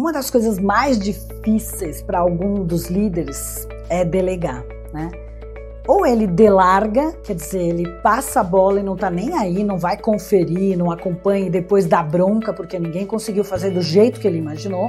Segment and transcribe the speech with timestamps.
[0.00, 5.10] Uma das coisas mais difíceis para algum dos líderes é delegar, né?
[5.86, 9.76] Ou ele delarga, quer dizer, ele passa a bola e não tá nem aí, não
[9.76, 14.26] vai conferir, não acompanha e depois dá bronca porque ninguém conseguiu fazer do jeito que
[14.26, 14.88] ele imaginou,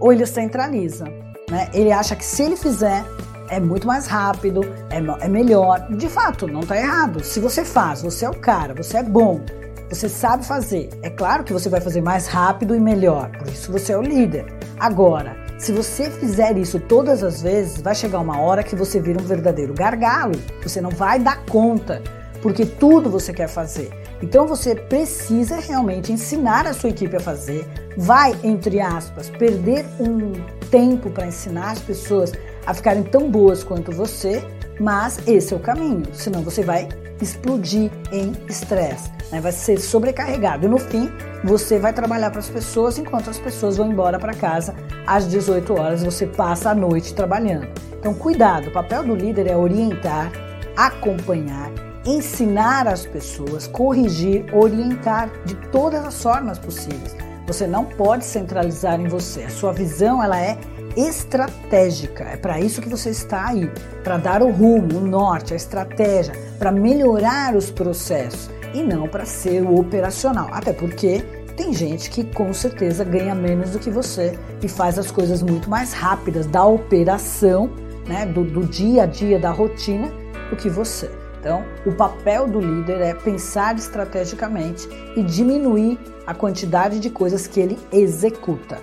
[0.00, 1.04] ou ele centraliza,
[1.48, 1.70] né?
[1.72, 3.04] Ele acha que se ele fizer
[3.48, 5.86] é muito mais rápido, é, é melhor.
[5.96, 7.22] De fato, não tá errado.
[7.22, 9.42] Se você faz, você é o cara, você é bom,
[9.90, 10.88] você sabe fazer.
[11.02, 14.02] É claro que você vai fazer mais rápido e melhor, por isso você é o
[14.02, 14.46] líder.
[14.78, 19.20] Agora, se você fizer isso todas as vezes, vai chegar uma hora que você vira
[19.20, 20.32] um verdadeiro gargalo.
[20.62, 22.02] Você não vai dar conta,
[22.40, 23.90] porque tudo você quer fazer.
[24.22, 27.66] Então você precisa realmente ensinar a sua equipe a fazer.
[27.96, 30.32] Vai, entre aspas, perder um
[30.70, 32.32] tempo para ensinar as pessoas
[32.64, 34.42] a ficarem tão boas quanto você,
[34.78, 36.04] mas esse é o caminho.
[36.12, 36.88] Senão você vai
[37.20, 39.40] explodir em estresse, né?
[39.40, 40.66] vai ser sobrecarregado.
[40.66, 41.10] E no fim,
[41.44, 44.74] você vai trabalhar para as pessoas enquanto as pessoas vão embora para casa
[45.06, 47.68] às 18 horas, você passa a noite trabalhando.
[47.98, 50.32] Então, cuidado, o papel do líder é orientar,
[50.76, 51.70] acompanhar,
[52.04, 57.14] ensinar as pessoas, corrigir, orientar de todas as formas possíveis.
[57.50, 59.42] Você não pode centralizar em você.
[59.42, 60.56] A sua visão ela é
[60.96, 62.22] estratégica.
[62.22, 63.68] É para isso que você está aí,
[64.04, 69.24] para dar o rumo, o norte, a estratégia, para melhorar os processos e não para
[69.24, 70.48] ser o operacional.
[70.52, 71.24] Até porque
[71.56, 75.68] tem gente que com certeza ganha menos do que você e faz as coisas muito
[75.68, 77.68] mais rápidas da operação,
[78.06, 80.08] né, do, do dia a dia, da rotina,
[80.50, 81.10] do que você.
[81.40, 84.86] Então, o papel do líder é pensar estrategicamente
[85.16, 88.78] e diminuir a quantidade de coisas que ele executa.